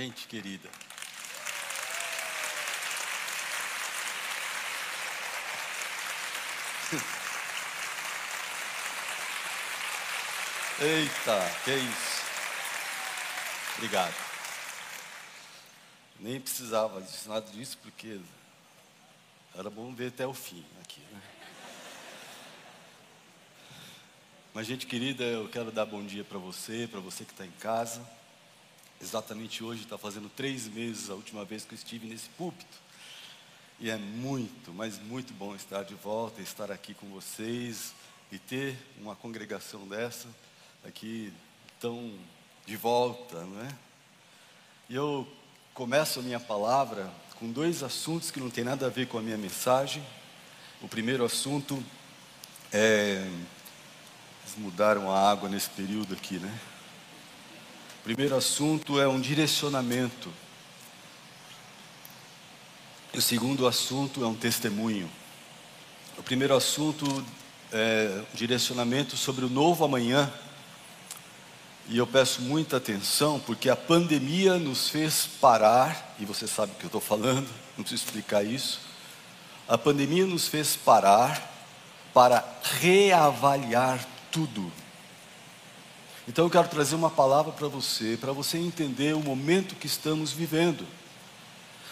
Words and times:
Gente 0.00 0.26
querida. 0.28 0.70
Eita, 10.80 11.38
que 11.66 11.74
isso. 11.74 12.22
Obrigado. 13.74 14.14
Nem 16.18 16.40
precisava 16.40 17.02
disso, 17.02 17.28
nada 17.28 17.52
disso, 17.52 17.76
porque 17.82 18.18
era 19.54 19.68
bom 19.68 19.94
ver 19.94 20.08
até 20.08 20.26
o 20.26 20.32
fim 20.32 20.64
aqui. 20.80 21.02
Né? 21.12 21.20
Mas, 24.54 24.66
gente 24.66 24.86
querida, 24.86 25.24
eu 25.24 25.46
quero 25.50 25.70
dar 25.70 25.84
bom 25.84 26.02
dia 26.02 26.24
para 26.24 26.38
você, 26.38 26.88
para 26.90 27.00
você 27.00 27.26
que 27.26 27.32
está 27.32 27.44
em 27.44 27.50
casa. 27.50 28.18
Exatamente 29.02 29.64
hoje 29.64 29.82
está 29.82 29.96
fazendo 29.96 30.28
três 30.28 30.68
meses 30.68 31.08
a 31.08 31.14
última 31.14 31.42
vez 31.44 31.64
que 31.64 31.72
eu 31.72 31.76
estive 31.76 32.06
nesse 32.06 32.28
púlpito. 32.30 32.76
E 33.78 33.88
é 33.88 33.96
muito, 33.96 34.74
mas 34.74 34.98
muito 34.98 35.32
bom 35.32 35.54
estar 35.54 35.84
de 35.84 35.94
volta, 35.94 36.42
estar 36.42 36.70
aqui 36.70 36.92
com 36.92 37.06
vocês 37.08 37.94
e 38.30 38.38
ter 38.38 38.76
uma 39.00 39.16
congregação 39.16 39.88
dessa 39.88 40.28
aqui 40.84 41.32
tão 41.80 42.12
de 42.66 42.76
volta, 42.76 43.42
não 43.42 43.62
é? 43.62 43.74
E 44.88 44.94
eu 44.94 45.26
começo 45.72 46.20
a 46.20 46.22
minha 46.22 46.38
palavra 46.38 47.10
com 47.38 47.50
dois 47.50 47.82
assuntos 47.82 48.30
que 48.30 48.38
não 48.38 48.50
tem 48.50 48.64
nada 48.64 48.84
a 48.84 48.90
ver 48.90 49.08
com 49.08 49.16
a 49.16 49.22
minha 49.22 49.38
mensagem. 49.38 50.04
O 50.82 50.88
primeiro 50.88 51.24
assunto 51.24 51.82
é 52.70 53.26
eles 54.42 54.56
mudaram 54.58 55.10
a 55.10 55.30
água 55.30 55.48
nesse 55.48 55.70
período 55.70 56.14
aqui, 56.14 56.38
né? 56.38 56.60
O 58.00 58.02
primeiro 58.02 58.34
assunto 58.34 58.98
é 58.98 59.06
um 59.06 59.20
direcionamento. 59.20 60.32
E 63.12 63.18
o 63.18 63.22
segundo 63.22 63.66
assunto 63.66 64.24
é 64.24 64.26
um 64.26 64.34
testemunho. 64.34 65.10
O 66.16 66.22
primeiro 66.22 66.56
assunto 66.56 67.04
é 67.70 68.22
um 68.32 68.36
direcionamento 68.36 69.18
sobre 69.18 69.44
o 69.44 69.50
novo 69.50 69.84
amanhã. 69.84 70.32
E 71.90 71.98
eu 71.98 72.06
peço 72.06 72.40
muita 72.40 72.78
atenção, 72.78 73.38
porque 73.38 73.68
a 73.68 73.76
pandemia 73.76 74.58
nos 74.58 74.88
fez 74.88 75.28
parar, 75.38 76.14
e 76.18 76.24
você 76.24 76.46
sabe 76.46 76.72
o 76.72 76.76
que 76.76 76.84
eu 76.84 76.88
estou 76.88 77.00
falando, 77.02 77.48
não 77.76 77.84
preciso 77.84 78.04
explicar 78.04 78.42
isso. 78.42 78.80
A 79.68 79.76
pandemia 79.76 80.24
nos 80.24 80.48
fez 80.48 80.74
parar 80.74 81.52
para 82.14 82.42
reavaliar 82.80 84.02
tudo. 84.30 84.72
Então 86.30 86.44
eu 86.44 86.50
quero 86.50 86.68
trazer 86.68 86.94
uma 86.94 87.10
palavra 87.10 87.50
para 87.50 87.66
você, 87.66 88.16
para 88.16 88.30
você 88.30 88.56
entender 88.56 89.16
o 89.16 89.20
momento 89.20 89.74
que 89.74 89.88
estamos 89.88 90.30
vivendo. 90.30 90.86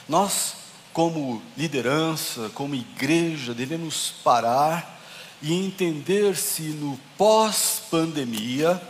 Nós, 0.08 0.54
como 0.92 1.42
liderança, 1.56 2.48
como 2.54 2.72
igreja, 2.76 3.52
devemos 3.52 4.12
parar 4.22 5.02
e 5.42 5.52
entender 5.52 6.36
se 6.36 6.62
no 6.62 6.96
pós-pandemia 7.16 8.80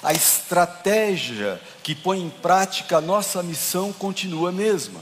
a 0.00 0.12
estratégia 0.12 1.60
que 1.82 1.92
põe 1.92 2.22
em 2.22 2.30
prática 2.30 2.98
a 2.98 3.00
nossa 3.00 3.42
missão 3.42 3.92
continua 3.92 4.50
a 4.50 4.52
mesma. 4.52 5.00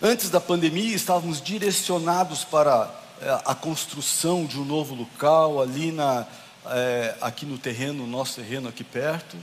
Antes 0.00 0.30
da 0.30 0.40
pandemia, 0.40 0.94
estávamos 0.94 1.42
direcionados 1.42 2.44
para 2.44 2.94
eh, 3.20 3.40
a 3.44 3.56
construção 3.56 4.46
de 4.46 4.56
um 4.56 4.64
novo 4.64 4.94
local 4.94 5.60
ali 5.60 5.90
na, 5.90 6.28
é, 6.66 7.16
aqui 7.20 7.46
no 7.46 7.58
terreno, 7.58 8.06
nosso 8.06 8.36
terreno 8.36 8.68
aqui 8.68 8.84
perto. 8.84 9.36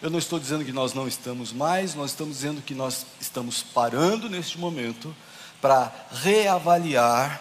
Eu 0.00 0.10
não 0.10 0.18
estou 0.18 0.40
dizendo 0.40 0.64
que 0.64 0.72
nós 0.72 0.94
não 0.94 1.06
estamos 1.06 1.52
mais, 1.52 1.94
nós 1.94 2.10
estamos 2.10 2.36
dizendo 2.36 2.60
que 2.60 2.74
nós 2.74 3.06
estamos 3.20 3.62
parando 3.62 4.28
neste 4.28 4.58
momento 4.58 5.14
para 5.60 5.92
reavaliar 6.10 7.40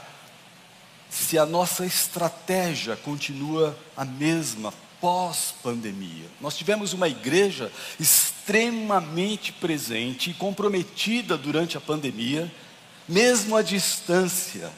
se 1.10 1.38
a 1.38 1.46
nossa 1.46 1.86
estratégia 1.86 2.96
continua 2.96 3.78
a 3.98 4.06
mesma 4.06 4.72
pós-pandemia. 5.02 6.28
Nós 6.40 6.56
tivemos 6.56 6.94
uma 6.94 7.10
igreja 7.10 7.72
extremamente 8.00 9.52
presente 9.52 10.30
e 10.30 10.34
comprometida 10.36 11.36
durante 11.36 11.76
a 11.76 11.82
pandemia, 11.82 12.50
mesmo 13.10 13.56
à 13.58 13.64
distância. 13.64 14.72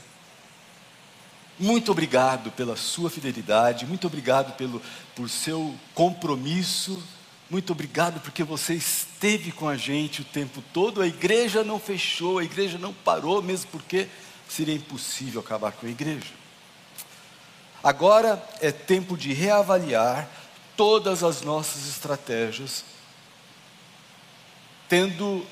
Muito 1.60 1.92
obrigado 1.92 2.52
pela 2.52 2.76
sua 2.76 3.10
fidelidade, 3.10 3.86
muito 3.86 4.08
obrigado 4.08 4.56
pelo, 4.58 4.82
por 5.16 5.30
seu 5.30 5.76
compromisso, 5.94 7.02
muito 7.50 7.72
obrigado 7.72 8.20
porque 8.22 8.44
você 8.44 8.74
esteve 8.74 9.52
com 9.52 9.70
a 9.70 9.78
gente 9.78 10.22
o 10.22 10.26
tempo 10.26 10.64
todo. 10.74 11.02
A 11.02 11.08
igreja 11.08 11.64
não 11.64 11.80
fechou, 11.80 12.40
a 12.40 12.44
igreja 12.44 12.80
não 12.80 12.92
parou, 12.92 13.42
mesmo 13.44 13.70
porque 13.70 14.08
seria 14.50 14.74
impossível 14.74 15.42
acabar 15.42 15.72
com 15.74 15.86
a 15.86 15.90
igreja. 15.90 16.34
Agora 17.84 18.44
é 18.60 18.72
tempo 18.72 19.16
de 19.16 19.34
reavaliar 19.34 20.28
todas 20.76 21.24
as 21.24 21.42
nossas 21.42 21.88
estratégias, 21.88 22.84
tendo 24.90 25.46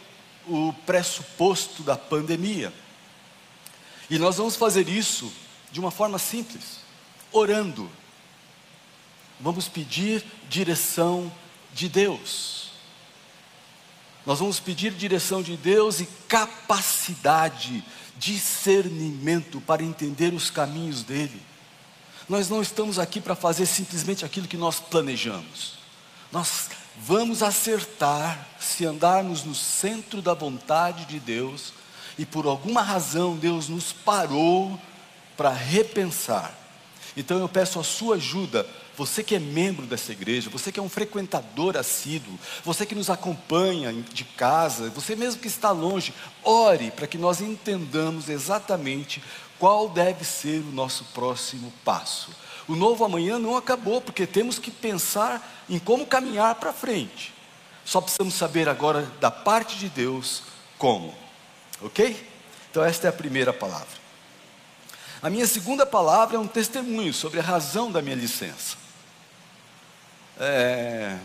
o 0.47 0.73
pressuposto 0.85 1.83
da 1.83 1.95
pandemia. 1.95 2.73
E 4.09 4.17
nós 4.17 4.37
vamos 4.37 4.55
fazer 4.55 4.89
isso 4.89 5.31
de 5.71 5.79
uma 5.79 5.91
forma 5.91 6.19
simples, 6.19 6.79
orando. 7.31 7.89
Vamos 9.39 9.67
pedir 9.67 10.23
direção 10.49 11.31
de 11.73 11.87
Deus. 11.87 12.71
Nós 14.25 14.39
vamos 14.39 14.59
pedir 14.59 14.91
direção 14.93 15.41
de 15.41 15.57
Deus 15.57 15.99
e 15.99 16.07
capacidade, 16.27 17.83
discernimento 18.17 19.59
para 19.61 19.83
entender 19.83 20.33
os 20.33 20.51
caminhos 20.51 21.03
dele. 21.03 21.41
Nós 22.29 22.47
não 22.47 22.61
estamos 22.61 22.99
aqui 22.99 23.19
para 23.19 23.35
fazer 23.35 23.65
simplesmente 23.65 24.23
aquilo 24.23 24.47
que 24.47 24.57
nós 24.57 24.79
planejamos. 24.79 25.73
Nós 26.31 26.69
vamos 26.97 27.41
acertar 27.41 28.47
se 28.59 28.85
andarmos 28.85 29.43
no 29.43 29.55
centro 29.55 30.21
da 30.21 30.33
vontade 30.33 31.05
de 31.05 31.19
Deus 31.19 31.73
e 32.17 32.25
por 32.25 32.45
alguma 32.45 32.81
razão 32.81 33.35
Deus 33.35 33.67
nos 33.67 33.91
parou 33.91 34.79
para 35.41 35.49
repensar. 35.49 36.55
Então 37.17 37.39
eu 37.39 37.49
peço 37.49 37.79
a 37.79 37.83
sua 37.83 38.17
ajuda, 38.17 38.63
você 38.95 39.23
que 39.23 39.33
é 39.33 39.39
membro 39.39 39.87
dessa 39.87 40.11
igreja, 40.11 40.51
você 40.51 40.71
que 40.71 40.79
é 40.79 40.83
um 40.83 40.87
frequentador 40.87 41.75
assíduo, 41.75 42.37
você 42.63 42.85
que 42.85 42.93
nos 42.93 43.09
acompanha 43.09 43.91
de 43.91 44.23
casa, 44.23 44.91
você 44.91 45.15
mesmo 45.15 45.41
que 45.41 45.47
está 45.47 45.71
longe, 45.71 46.13
ore 46.43 46.91
para 46.91 47.07
que 47.07 47.17
nós 47.17 47.41
entendamos 47.41 48.29
exatamente 48.29 49.19
qual 49.57 49.89
deve 49.89 50.23
ser 50.23 50.59
o 50.59 50.71
nosso 50.71 51.05
próximo 51.05 51.73
passo. 51.83 52.29
O 52.67 52.75
novo 52.75 53.03
amanhã 53.03 53.39
não 53.39 53.57
acabou, 53.57 53.99
porque 53.99 54.27
temos 54.27 54.59
que 54.59 54.69
pensar 54.69 55.65
em 55.67 55.79
como 55.79 56.05
caminhar 56.05 56.53
para 56.53 56.71
frente. 56.71 57.33
Só 57.83 57.99
precisamos 57.99 58.35
saber 58.35 58.69
agora 58.69 59.11
da 59.19 59.31
parte 59.31 59.79
de 59.79 59.89
Deus 59.89 60.43
como. 60.77 61.15
Ok? 61.81 62.29
Então, 62.69 62.85
esta 62.85 63.07
é 63.07 63.09
a 63.09 63.13
primeira 63.13 63.51
palavra. 63.51 64.00
A 65.21 65.29
minha 65.29 65.45
segunda 65.45 65.85
palavra 65.85 66.35
é 66.35 66.39
um 66.39 66.47
testemunho 66.47 67.13
sobre 67.13 67.39
a 67.39 67.43
razão 67.43 67.91
da 67.91 68.01
minha 68.01 68.15
licença. 68.15 68.75
É... 70.39 71.19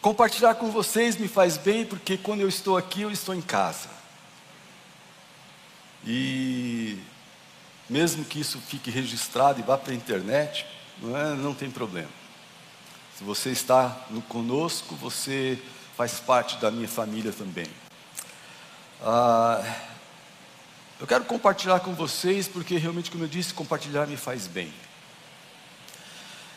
Compartilhar 0.00 0.54
com 0.54 0.70
vocês 0.70 1.16
me 1.16 1.28
faz 1.28 1.58
bem, 1.58 1.84
porque 1.84 2.16
quando 2.16 2.40
eu 2.40 2.48
estou 2.48 2.78
aqui, 2.78 3.02
eu 3.02 3.10
estou 3.10 3.34
em 3.34 3.42
casa. 3.42 3.90
E 6.04 6.98
mesmo 7.88 8.24
que 8.24 8.40
isso 8.40 8.58
fique 8.58 8.90
registrado 8.90 9.60
e 9.60 9.62
vá 9.62 9.76
para 9.76 9.92
a 9.92 9.94
internet, 9.94 10.66
não, 10.98 11.16
é, 11.16 11.34
não 11.34 11.54
tem 11.54 11.70
problema. 11.70 12.08
Se 13.18 13.22
você 13.22 13.50
está 13.50 14.06
no, 14.08 14.22
conosco, 14.22 14.96
você 14.96 15.60
faz 15.94 16.18
parte 16.18 16.56
da 16.56 16.70
minha 16.70 16.88
família 16.88 17.32
também. 17.32 17.68
Ah, 19.02 19.62
eu 21.02 21.06
quero 21.08 21.24
compartilhar 21.24 21.80
com 21.80 21.92
vocês, 21.94 22.46
porque 22.46 22.76
realmente, 22.76 23.10
como 23.10 23.24
eu 23.24 23.28
disse, 23.28 23.52
compartilhar 23.52 24.06
me 24.06 24.16
faz 24.16 24.46
bem. 24.46 24.72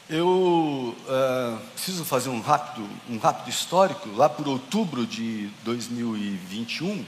Eu 0.08 0.96
uh, 1.00 1.60
preciso 1.74 2.06
fazer 2.06 2.30
um 2.30 2.40
rápido, 2.42 2.88
um 3.10 3.18
rápido 3.18 3.50
histórico. 3.50 4.08
Lá 4.10 4.30
por 4.30 4.48
outubro 4.48 5.04
de 5.08 5.50
2021, 5.64 7.04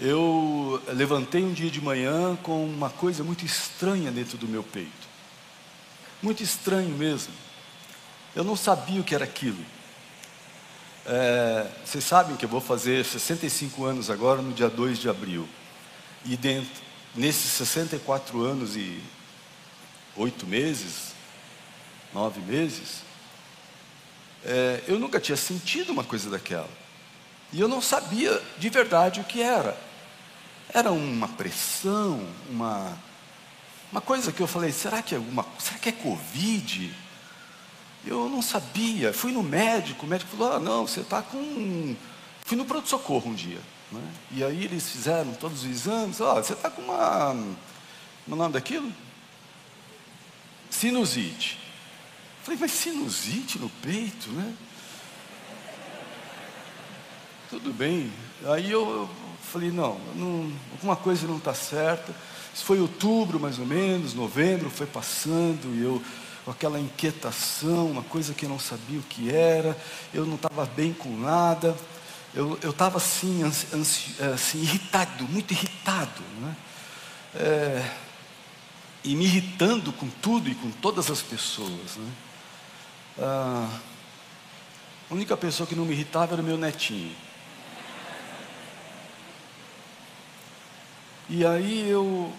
eu 0.00 0.82
levantei 0.88 1.40
um 1.44 1.52
dia 1.52 1.70
de 1.70 1.80
manhã 1.80 2.36
com 2.42 2.64
uma 2.64 2.90
coisa 2.90 3.22
muito 3.22 3.46
estranha 3.46 4.10
dentro 4.10 4.36
do 4.36 4.48
meu 4.48 4.64
peito. 4.64 5.08
Muito 6.20 6.42
estranho 6.42 6.96
mesmo. 6.96 7.32
Eu 8.34 8.42
não 8.42 8.56
sabia 8.56 9.00
o 9.00 9.04
que 9.04 9.14
era 9.14 9.22
aquilo. 9.22 9.64
É, 11.06 11.70
vocês 11.84 12.02
sabem 12.02 12.34
que 12.34 12.44
eu 12.44 12.48
vou 12.48 12.60
fazer 12.60 13.04
65 13.04 13.84
anos 13.84 14.10
agora, 14.10 14.42
no 14.42 14.52
dia 14.52 14.68
2 14.68 14.98
de 14.98 15.08
abril. 15.08 15.48
E 16.24 16.36
dentro, 16.36 16.82
nesses 17.14 17.50
64 17.52 18.42
anos 18.42 18.76
e 18.76 19.02
oito 20.16 20.46
meses, 20.46 21.14
nove 22.12 22.40
meses, 22.40 23.02
É, 24.42 24.82
eu 24.88 24.98
nunca 24.98 25.20
tinha 25.20 25.36
sentido 25.36 25.92
uma 25.92 26.02
coisa 26.02 26.30
daquela. 26.30 26.70
E 27.52 27.60
eu 27.60 27.68
não 27.68 27.82
sabia 27.82 28.40
de 28.56 28.70
verdade 28.70 29.20
o 29.20 29.24
que 29.24 29.42
era. 29.42 29.78
Era 30.72 30.90
uma 30.92 31.28
pressão, 31.28 32.26
uma, 32.48 32.96
uma 33.92 34.00
coisa 34.00 34.32
que 34.32 34.40
eu 34.40 34.46
falei, 34.46 34.72
será 34.72 35.02
que 35.02 35.14
é 35.14 35.18
alguma, 35.18 35.44
será 35.58 35.78
que 35.78 35.90
é 35.90 35.92
Covid? 35.92 36.94
Eu 38.06 38.30
não 38.30 38.40
sabia. 38.40 39.12
Fui 39.12 39.30
no 39.30 39.42
médico, 39.42 40.06
o 40.06 40.08
médico 40.08 40.30
falou, 40.34 40.54
ah, 40.54 40.58
não, 40.58 40.86
você 40.86 41.00
está 41.00 41.20
com. 41.20 41.94
Fui 42.46 42.56
no 42.56 42.64
pronto-socorro 42.64 43.30
um 43.30 43.34
dia. 43.34 43.60
Né? 43.92 44.12
E 44.30 44.44
aí 44.44 44.64
eles 44.64 44.88
fizeram 44.88 45.32
todos 45.34 45.64
os 45.64 45.70
exames, 45.70 46.20
ó, 46.20 46.32
oh, 46.38 46.42
você 46.42 46.52
está 46.52 46.70
com 46.70 46.82
uma. 46.82 47.30
Como 47.30 47.56
é 48.30 48.34
o 48.34 48.36
nome 48.36 48.52
daquilo? 48.52 48.92
Sinusite. 50.70 51.58
Falei, 52.42 52.58
mas 52.60 52.70
sinusite 52.72 53.58
no 53.58 53.68
peito, 53.68 54.30
né? 54.30 54.54
Tudo 57.50 57.72
bem. 57.72 58.12
Aí 58.46 58.70
eu 58.70 59.10
falei, 59.42 59.70
não, 59.70 59.98
não 60.14 60.52
alguma 60.72 60.94
coisa 60.94 61.26
não 61.26 61.38
está 61.38 61.52
certa. 61.52 62.14
Isso 62.54 62.64
foi 62.64 62.80
outubro, 62.80 63.40
mais 63.40 63.58
ou 63.58 63.66
menos, 63.66 64.14
novembro, 64.14 64.70
foi 64.70 64.86
passando, 64.86 65.74
e 65.74 65.82
eu 65.82 66.02
com 66.44 66.50
aquela 66.50 66.80
inquietação, 66.80 67.90
uma 67.90 68.02
coisa 68.02 68.32
que 68.32 68.44
eu 68.44 68.48
não 68.48 68.58
sabia 68.58 68.98
o 68.98 69.02
que 69.02 69.30
era, 69.30 69.76
eu 70.12 70.24
não 70.24 70.36
estava 70.36 70.64
bem 70.64 70.92
com 70.92 71.10
nada, 71.16 71.76
eu 72.34 72.70
estava 72.70 72.98
assim, 72.98 73.42
ansi, 73.42 74.22
assim, 74.32 74.60
irritado, 74.60 75.24
muito 75.24 75.52
irritado, 75.52 76.22
né? 76.40 76.56
É, 77.34 77.90
e 79.02 79.14
me 79.14 79.24
irritando 79.24 79.92
com 79.92 80.08
tudo 80.08 80.48
e 80.48 80.54
com 80.54 80.70
todas 80.70 81.10
as 81.10 81.22
pessoas. 81.22 81.96
Né? 81.96 82.12
Ah, 83.18 83.80
a 85.10 85.14
única 85.14 85.36
pessoa 85.36 85.66
que 85.66 85.74
não 85.74 85.84
me 85.84 85.92
irritava 85.92 86.34
era 86.34 86.42
o 86.42 86.44
meu 86.44 86.56
netinho. 86.56 87.14
E 91.28 91.46
aí 91.46 91.88
eu, 91.88 92.32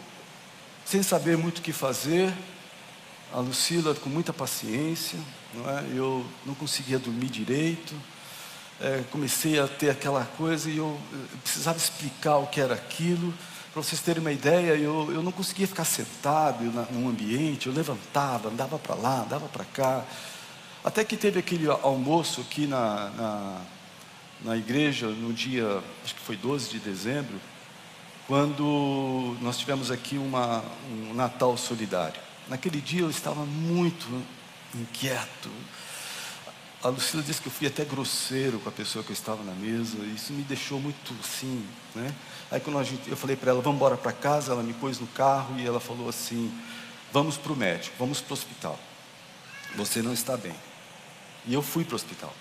sem 0.86 1.02
saber 1.02 1.38
muito 1.38 1.60
o 1.60 1.62
que 1.62 1.72
fazer, 1.72 2.34
a 3.34 3.40
Lucila 3.40 3.96
com 3.96 4.10
muita 4.10 4.34
paciência, 4.34 5.18
não 5.54 5.70
é? 5.70 5.86
eu 5.96 6.26
não 6.46 6.54
conseguia 6.54 7.00
dormir 7.00 7.30
direito, 7.30 7.96
é, 8.82 9.04
comecei 9.12 9.60
a 9.60 9.68
ter 9.68 9.92
aquela 9.92 10.26
coisa 10.38 10.70
e 10.70 10.78
eu, 10.78 11.00
eu 11.14 11.38
precisava 11.44 11.78
explicar 11.78 12.38
o 12.38 12.48
que 12.48 12.60
era 12.60 12.74
aquilo. 12.74 13.34
Para 13.72 13.84
vocês 13.84 14.02
terem 14.02 14.20
uma 14.20 14.32
ideia, 14.32 14.76
eu, 14.76 15.12
eu 15.12 15.24
não 15.24 15.32
conseguia 15.32 15.68
ficar 15.68 15.86
sentado 15.86 16.64
num 16.92 17.08
ambiente, 17.08 17.68
eu 17.68 17.74
levantava, 17.74 18.50
andava 18.50 18.78
para 18.78 18.96
lá, 18.96 19.22
andava 19.22 19.48
para 19.48 19.64
cá. 19.66 20.04
Até 20.84 21.04
que 21.04 21.16
teve 21.16 21.40
aquele 21.40 21.70
almoço 21.70 22.42
aqui 22.42 22.66
na, 22.66 23.10
na, 23.12 23.62
na 24.44 24.58
igreja, 24.58 25.08
no 25.08 25.32
dia, 25.32 25.82
acho 26.04 26.16
que 26.16 26.22
foi 26.22 26.36
12 26.36 26.72
de 26.72 26.80
dezembro, 26.80 27.40
quando 28.28 29.38
nós 29.42 29.58
tivemos 29.58 29.92
aqui 29.92 30.18
uma, 30.18 30.64
um 30.92 31.14
Natal 31.14 31.56
solidário. 31.56 32.20
Naquele 32.48 32.82
dia 32.82 33.02
eu 33.02 33.10
estava 33.10 33.46
muito 33.46 34.08
inquieto. 34.74 35.50
A 36.84 36.90
Lucila 36.90 37.22
disse 37.22 37.40
que 37.40 37.48
eu 37.48 37.52
fui 37.52 37.68
até 37.68 37.86
grosseiro 37.86 38.60
com 38.60 38.68
a 38.68 38.72
pessoa 38.72 39.04
que 39.04 39.12
eu 39.12 39.14
estava 39.14 39.44
na 39.44 39.54
mesa. 39.54 39.98
E 40.00 40.16
isso 40.16 40.34
me 40.34 40.42
deixou 40.42 40.80
muito 40.80 41.14
assim, 41.24 41.64
né? 41.94 42.14
Aí 42.50 42.60
quando 42.60 42.84
gente, 42.84 43.08
eu 43.08 43.16
falei 43.16 43.36
para 43.36 43.52
ela, 43.52 43.62
vamos 43.62 43.78
embora 43.78 43.96
para 43.96 44.12
casa, 44.12 44.52
ela 44.52 44.64
me 44.64 44.74
pôs 44.74 45.00
no 45.00 45.06
carro 45.08 45.60
e 45.60 45.66
ela 45.66 45.80
falou 45.80 46.10
assim, 46.10 46.52
vamos 47.14 47.38
para 47.38 47.52
o 47.52 47.56
médico, 47.56 47.96
vamos 48.00 48.20
para 48.20 48.32
o 48.32 48.34
hospital. 48.34 48.80
Você 49.76 50.02
não 50.02 50.12
está 50.12 50.36
bem. 50.36 50.56
E 51.46 51.54
eu 51.54 51.62
fui 51.62 51.84
para 51.84 51.94
o 51.94 51.96
hospital. 51.96 52.34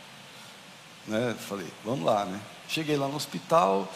Né? 1.06 1.36
Falei, 1.46 1.68
vamos 1.84 2.04
lá, 2.04 2.24
né? 2.24 2.40
Cheguei 2.66 2.96
lá 2.96 3.08
no 3.08 3.16
hospital, 3.16 3.92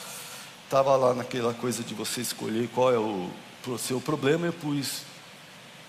estava 0.65 0.95
lá 0.95 1.15
naquela 1.15 1.55
coisa 1.55 1.83
de 1.83 1.95
você 1.95 2.21
escolher 2.21 2.69
qual 2.69 2.93
é 2.93 2.99
o, 2.99 3.31
o 3.67 3.79
seu 3.79 3.99
problema, 3.99 4.47
eu 4.47 4.53
pus 4.53 5.03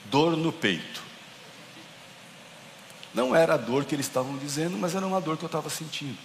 dor 0.09 0.37
no 0.37 0.53
peito. 0.53 1.04
Não 3.15 3.35
era 3.35 3.53
a 3.53 3.57
dor 3.57 3.85
que 3.85 3.95
eles 3.95 4.05
estavam 4.05 4.37
dizendo, 4.37 4.77
mas 4.77 4.93
era 4.93 5.07
uma 5.07 5.21
dor 5.21 5.37
que 5.37 5.43
eu 5.43 5.47
estava 5.47 5.69
sentindo. 5.69 6.17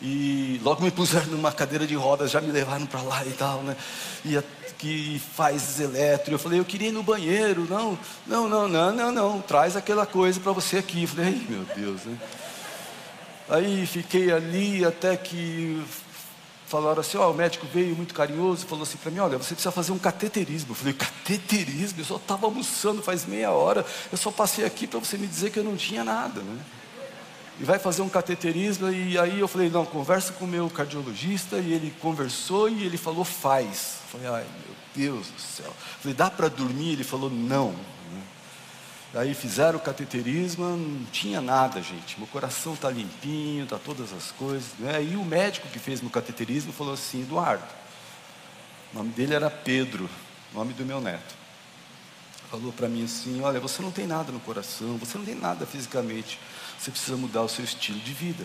E 0.00 0.60
logo 0.62 0.82
me 0.82 0.90
puseram 0.92 1.26
numa 1.26 1.50
cadeira 1.50 1.86
de 1.86 1.94
rodas, 1.94 2.30
já 2.30 2.40
me 2.40 2.52
levaram 2.52 2.86
para 2.86 3.02
lá 3.02 3.24
e 3.24 3.32
tal, 3.32 3.62
né? 3.62 3.76
E 4.24 4.40
que 4.78 5.20
faz 5.34 5.80
eletro. 5.80 6.34
Eu 6.34 6.38
falei, 6.38 6.60
eu 6.60 6.64
queria 6.64 6.88
ir 6.88 6.92
no 6.92 7.02
banheiro. 7.02 7.66
Não, 7.68 7.98
não, 8.26 8.48
não, 8.48 8.68
não, 8.68 8.92
não, 8.92 9.12
não. 9.12 9.40
Traz 9.40 9.74
aquela 9.74 10.06
coisa 10.06 10.38
para 10.38 10.52
você 10.52 10.78
aqui. 10.78 11.02
Eu 11.02 11.08
falei, 11.08 11.46
meu 11.48 11.64
Deus, 11.74 12.04
né? 12.04 12.16
Aí 13.48 13.86
fiquei 13.86 14.30
ali 14.30 14.84
até 14.84 15.16
que 15.16 15.82
falaram 16.68 17.00
assim, 17.00 17.16
ó, 17.16 17.30
o 17.30 17.34
médico 17.34 17.66
veio 17.72 17.96
muito 17.96 18.14
carinhoso, 18.14 18.66
falou 18.66 18.82
assim 18.82 18.98
para 18.98 19.10
mim, 19.10 19.18
olha, 19.18 19.38
você 19.38 19.54
precisa 19.54 19.72
fazer 19.72 19.92
um 19.92 19.98
cateterismo. 19.98 20.72
Eu 20.72 20.74
falei, 20.74 20.92
cateterismo? 20.92 22.00
Eu 22.00 22.04
só 22.04 22.16
estava 22.16 22.46
almoçando 22.46 23.02
faz 23.02 23.24
meia 23.24 23.50
hora, 23.50 23.84
eu 24.12 24.18
só 24.18 24.30
passei 24.30 24.64
aqui 24.64 24.86
para 24.86 24.98
você 24.98 25.16
me 25.16 25.26
dizer 25.26 25.50
que 25.50 25.58
eu 25.58 25.64
não 25.64 25.76
tinha 25.76 26.04
nada, 26.04 26.42
né? 26.42 26.58
E 27.60 27.64
vai 27.64 27.78
fazer 27.78 28.02
um 28.02 28.08
cateterismo, 28.08 28.88
e 28.92 29.18
aí 29.18 29.40
eu 29.40 29.48
falei, 29.48 29.68
não, 29.68 29.84
conversa 29.84 30.32
com 30.32 30.44
o 30.44 30.48
meu 30.48 30.70
cardiologista, 30.70 31.58
e 31.58 31.72
ele 31.72 31.92
conversou 32.00 32.68
e 32.68 32.84
ele 32.84 32.96
falou, 32.96 33.24
faz. 33.24 33.96
Eu 34.04 34.20
falei, 34.20 34.26
ai 34.28 34.46
meu 34.66 34.76
Deus 34.94 35.26
do 35.28 35.40
céu. 35.40 35.66
Eu 35.66 36.00
falei, 36.00 36.14
dá 36.14 36.30
para 36.30 36.48
dormir? 36.48 36.92
Ele 36.92 37.04
falou, 37.04 37.28
não. 37.28 37.74
Aí 39.14 39.32
fizeram 39.32 39.78
o 39.78 39.82
cateterismo, 39.82 40.64
não 40.76 41.04
tinha 41.06 41.40
nada, 41.40 41.80
gente. 41.80 42.18
Meu 42.18 42.26
coração 42.26 42.74
está 42.74 42.90
limpinho, 42.90 43.64
está 43.64 43.78
todas 43.78 44.12
as 44.12 44.30
coisas. 44.32 44.68
Né? 44.78 45.02
E 45.02 45.16
o 45.16 45.24
médico 45.24 45.66
que 45.68 45.78
fez 45.78 46.02
meu 46.02 46.10
cateterismo 46.10 46.72
falou 46.72 46.92
assim: 46.92 47.22
Eduardo, 47.22 47.64
o 48.92 48.98
nome 48.98 49.10
dele 49.10 49.34
era 49.34 49.48
Pedro, 49.48 50.08
nome 50.52 50.74
do 50.74 50.84
meu 50.84 51.00
neto. 51.00 51.34
Falou 52.50 52.70
para 52.70 52.88
mim 52.88 53.04
assim: 53.04 53.40
Olha, 53.40 53.58
você 53.58 53.80
não 53.80 53.90
tem 53.90 54.06
nada 54.06 54.30
no 54.30 54.40
coração, 54.40 54.98
você 54.98 55.16
não 55.16 55.24
tem 55.24 55.34
nada 55.34 55.64
fisicamente, 55.64 56.38
você 56.78 56.90
precisa 56.90 57.16
mudar 57.16 57.42
o 57.42 57.48
seu 57.48 57.64
estilo 57.64 57.98
de 58.00 58.12
vida. 58.12 58.44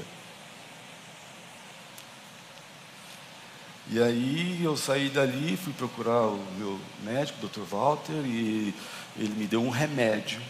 E 3.91 4.01
aí 4.01 4.63
eu 4.63 4.77
saí 4.77 5.09
dali, 5.09 5.57
fui 5.57 5.73
procurar 5.73 6.27
o 6.27 6.43
meu 6.57 6.79
médico, 7.03 7.45
o 7.45 7.49
Dr. 7.49 7.61
Walter, 7.69 8.13
e 8.25 8.73
ele 9.17 9.33
me 9.35 9.45
deu 9.45 9.61
um 9.61 9.69
remédio. 9.69 10.41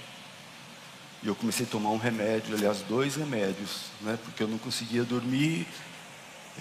E 1.24 1.28
eu 1.28 1.36
comecei 1.36 1.66
a 1.66 1.70
tomar 1.70 1.90
um 1.90 1.98
remédio, 1.98 2.56
aliás, 2.56 2.82
dois 2.82 3.16
remédios, 3.16 3.86
né, 4.02 4.20
porque 4.24 4.44
eu 4.44 4.48
não 4.48 4.58
conseguia 4.58 5.04
dormir, 5.04 5.66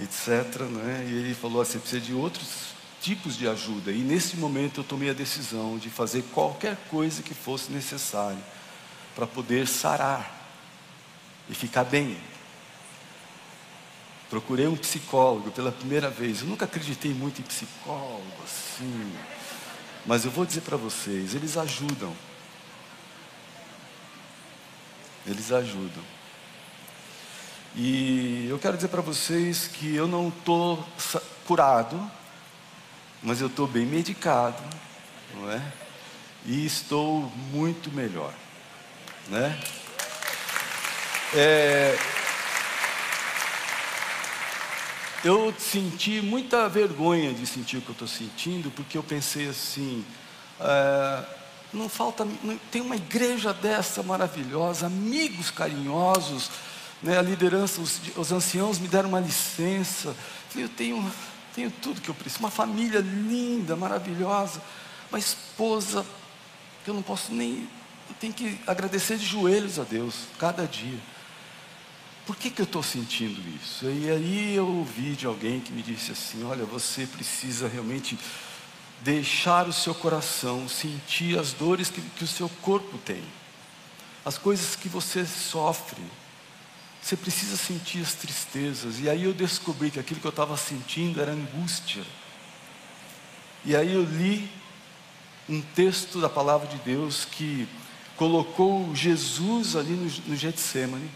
etc. 0.00 0.62
Né, 0.62 1.06
e 1.10 1.14
ele 1.14 1.34
falou 1.34 1.60
assim: 1.60 1.78
precisa 1.78 2.00
de 2.00 2.14
outros 2.14 2.72
tipos 3.02 3.36
de 3.36 3.48
ajuda. 3.48 3.90
E 3.90 3.98
nesse 3.98 4.36
momento 4.36 4.80
eu 4.80 4.84
tomei 4.84 5.10
a 5.10 5.12
decisão 5.12 5.76
de 5.76 5.90
fazer 5.90 6.22
qualquer 6.32 6.76
coisa 6.88 7.22
que 7.22 7.34
fosse 7.34 7.70
necessário 7.70 8.38
para 9.14 9.26
poder 9.26 9.66
sarar 9.66 10.40
e 11.50 11.54
ficar 11.54 11.84
bem. 11.84 12.16
Procurei 14.32 14.66
um 14.66 14.74
psicólogo 14.74 15.50
pela 15.50 15.70
primeira 15.70 16.08
vez. 16.08 16.40
Eu 16.40 16.46
nunca 16.46 16.64
acreditei 16.64 17.12
muito 17.12 17.42
em 17.42 17.44
psicólogo, 17.44 18.24
assim. 18.42 19.12
Mas 20.06 20.24
eu 20.24 20.30
vou 20.30 20.46
dizer 20.46 20.62
para 20.62 20.78
vocês, 20.78 21.34
eles 21.34 21.58
ajudam. 21.58 22.16
Eles 25.26 25.52
ajudam. 25.52 26.02
E 27.76 28.46
eu 28.48 28.58
quero 28.58 28.74
dizer 28.74 28.88
para 28.88 29.02
vocês 29.02 29.66
que 29.66 29.94
eu 29.94 30.08
não 30.08 30.28
estou 30.28 30.82
curado, 31.44 32.10
mas 33.22 33.38
eu 33.42 33.48
estou 33.48 33.66
bem 33.66 33.84
medicado, 33.84 34.62
não 35.34 35.52
é? 35.52 35.62
E 36.46 36.64
estou 36.64 37.30
muito 37.52 37.92
melhor, 37.92 38.32
né? 39.28 39.60
É, 41.34 41.98
eu 45.24 45.54
senti 45.56 46.20
muita 46.20 46.68
vergonha 46.68 47.32
de 47.32 47.46
sentir 47.46 47.76
o 47.76 47.80
que 47.80 47.88
eu 47.88 47.92
estou 47.92 48.08
sentindo, 48.08 48.70
porque 48.72 48.98
eu 48.98 49.02
pensei 49.02 49.48
assim, 49.48 50.04
é, 50.58 51.24
não 51.72 51.88
falta, 51.88 52.24
não, 52.24 52.58
tem 52.70 52.82
uma 52.82 52.96
igreja 52.96 53.52
dessa 53.52 54.02
maravilhosa, 54.02 54.86
amigos 54.86 55.50
carinhosos, 55.50 56.50
né, 57.02 57.18
a 57.18 57.22
liderança, 57.22 57.80
os, 57.80 58.00
os 58.16 58.32
anciãos 58.32 58.80
me 58.80 58.88
deram 58.88 59.08
uma 59.08 59.20
licença, 59.20 60.14
eu 60.56 60.68
tenho, 60.68 61.12
tenho 61.54 61.70
tudo 61.70 62.00
que 62.00 62.08
eu 62.08 62.14
preciso, 62.14 62.40
uma 62.40 62.50
família 62.50 63.00
linda, 63.00 63.76
maravilhosa, 63.76 64.60
uma 65.08 65.18
esposa 65.20 66.04
que 66.84 66.90
eu 66.90 66.94
não 66.94 67.02
posso 67.02 67.32
nem, 67.32 67.68
eu 68.08 68.16
tenho 68.20 68.32
que 68.32 68.58
agradecer 68.66 69.16
de 69.18 69.24
joelhos 69.24 69.78
a 69.78 69.84
Deus, 69.84 70.24
cada 70.36 70.66
dia. 70.66 70.98
Por 72.26 72.36
que, 72.36 72.50
que 72.50 72.60
eu 72.60 72.64
estou 72.64 72.82
sentindo 72.82 73.40
isso? 73.56 73.86
E 73.86 74.08
aí 74.10 74.54
eu 74.54 74.66
ouvi 74.66 75.14
de 75.16 75.26
alguém 75.26 75.60
que 75.60 75.72
me 75.72 75.82
disse 75.82 76.12
assim: 76.12 76.44
olha, 76.44 76.64
você 76.64 77.06
precisa 77.06 77.66
realmente 77.66 78.16
deixar 79.02 79.68
o 79.68 79.72
seu 79.72 79.94
coração 79.94 80.68
sentir 80.68 81.38
as 81.38 81.52
dores 81.52 81.90
que, 81.90 82.00
que 82.00 82.24
o 82.24 82.28
seu 82.28 82.48
corpo 82.48 82.96
tem, 82.98 83.22
as 84.24 84.38
coisas 84.38 84.76
que 84.76 84.88
você 84.88 85.26
sofre, 85.26 86.02
Você 87.02 87.16
precisa 87.16 87.56
sentir 87.56 88.00
as 88.00 88.14
tristezas. 88.14 89.00
E 89.00 89.10
aí 89.10 89.24
eu 89.24 89.34
descobri 89.34 89.90
que 89.90 89.98
aquilo 89.98 90.20
que 90.20 90.26
eu 90.26 90.30
estava 90.30 90.56
sentindo 90.56 91.20
era 91.20 91.32
angústia. 91.32 92.04
E 93.64 93.74
aí 93.74 93.92
eu 93.92 94.04
li 94.04 94.48
um 95.48 95.60
texto 95.60 96.20
da 96.20 96.28
palavra 96.28 96.68
de 96.68 96.76
Deus 96.78 97.24
que 97.24 97.68
colocou 98.16 98.94
Jesus 98.94 99.74
ali 99.74 99.90
no, 99.90 100.28
no 100.28 100.36
Getsemane. 100.36 101.10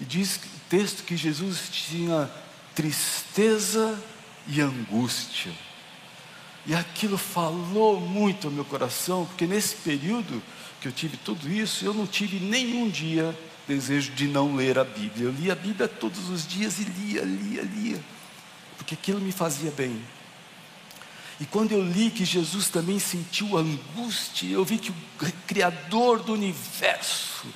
E 0.00 0.04
diz 0.04 0.36
o 0.36 0.40
texto 0.68 1.04
que 1.04 1.16
Jesus 1.16 1.68
tinha 1.70 2.30
tristeza 2.74 3.98
e 4.46 4.60
angústia. 4.60 5.52
E 6.66 6.74
aquilo 6.74 7.16
falou 7.16 8.00
muito 8.00 8.46
ao 8.46 8.52
meu 8.52 8.64
coração, 8.64 9.24
porque 9.26 9.46
nesse 9.46 9.74
período 9.76 10.42
que 10.80 10.86
eu 10.86 10.92
tive 10.92 11.16
tudo 11.16 11.50
isso, 11.50 11.84
eu 11.84 11.92
não 11.92 12.06
tive 12.06 12.38
nenhum 12.38 12.88
dia 12.88 13.36
desejo 13.66 14.12
de 14.12 14.26
não 14.26 14.54
ler 14.54 14.78
a 14.78 14.84
Bíblia. 14.84 15.26
Eu 15.26 15.32
lia 15.32 15.52
a 15.52 15.56
Bíblia 15.56 15.88
todos 15.88 16.28
os 16.28 16.46
dias 16.46 16.78
e 16.78 16.84
lia, 16.84 17.22
lia, 17.22 17.62
lia, 17.62 18.00
porque 18.76 18.94
aquilo 18.94 19.20
me 19.20 19.32
fazia 19.32 19.70
bem. 19.70 20.00
E 21.40 21.46
quando 21.46 21.72
eu 21.72 21.82
li 21.82 22.10
que 22.10 22.24
Jesus 22.24 22.68
também 22.68 22.98
sentiu 22.98 23.56
angústia, 23.56 24.48
eu 24.48 24.64
vi 24.64 24.78
que 24.78 24.90
o 24.90 24.94
Criador 25.46 26.22
do 26.22 26.32
universo 26.32 27.46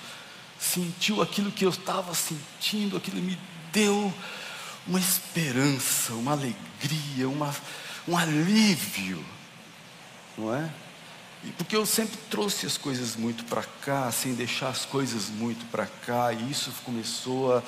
sentiu 0.62 1.21
aquilo 1.21 1.50
que 1.50 1.64
eu 1.64 1.71
estava 1.71 2.14
sentindo, 2.14 2.97
aquilo 2.97 3.21
me 3.21 3.37
deu 3.73 4.14
uma 4.87 5.00
esperança, 5.00 6.12
uma 6.12 6.33
alegria, 6.33 7.28
uma, 7.28 7.54
um 8.07 8.16
alívio, 8.16 9.25
não 10.38 10.54
é? 10.54 10.71
Porque 11.59 11.75
eu 11.75 11.85
sempre 11.85 12.16
trouxe 12.31 12.64
as 12.66 12.78
coisas 12.78 13.16
muito 13.16 13.45
para 13.45 13.64
cá, 13.64 14.11
sem 14.12 14.35
deixar 14.35 14.69
as 14.69 14.85
coisas 14.85 15.28
muito 15.28 15.66
para 15.66 15.87
cá, 15.87 16.33
e 16.33 16.50
isso 16.50 16.73
começou 16.85 17.57
a 17.57 17.62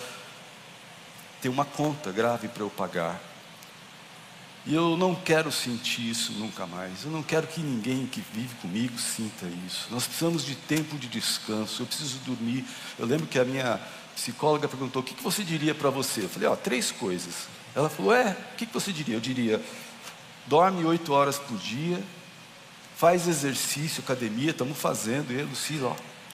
ter 1.43 1.49
uma 1.49 1.65
conta 1.65 2.13
grave 2.13 2.47
para 2.47 2.63
eu 2.63 2.71
pagar. 2.71 3.21
E 4.67 4.75
eu 4.75 4.97
não 4.97 5.15
quero 5.15 5.53
sentir 5.53 6.09
isso 6.09 6.33
nunca 6.33 6.67
mais. 6.67 7.05
Eu 7.05 7.11
não 7.11 7.23
quero 7.23 7.47
que 7.47 7.61
ninguém 7.61 8.07
que 8.07 8.23
vive 8.33 8.55
comigo 8.63 8.99
sinta 8.99 9.47
isso. 9.67 9.89
Nós 9.91 10.07
precisamos 10.07 10.45
de 10.45 10.55
tempo 10.55 10.97
de 10.97 11.07
descanso. 11.07 11.83
Eu 11.83 11.87
preciso 11.87 12.19
dormir. 12.21 12.65
Eu 12.99 13.05
lembro 13.05 13.27
que 13.27 13.39
a 13.39 13.45
minha 13.45 13.79
psicóloga 14.15 14.67
perguntou: 14.67 15.03
o 15.03 15.05
que 15.05 15.23
você 15.23 15.43
diria 15.43 15.75
para 15.75 15.91
você? 15.91 16.23
Eu 16.23 16.29
falei: 16.31 16.49
ó, 16.49 16.57
três 16.57 16.91
coisas. 16.91 17.47
Ela 17.75 17.91
falou: 17.91 18.15
é, 18.15 18.37
o 18.53 18.57
que 18.57 18.65
você 18.67 18.91
diria? 18.91 19.17
Eu 19.17 19.21
diria: 19.21 19.63
dorme 20.47 20.83
oito 20.87 21.13
horas 21.13 21.39
por 21.39 21.59
dia, 21.59 22.03
faz 22.97 23.29
exercício, 23.29 24.03
academia, 24.03 24.51
estamos 24.51 24.79
fazendo, 24.79 25.31
e 25.31 25.43
a 25.43 25.45
Lucila, 25.45 25.89
ó, 25.89 26.14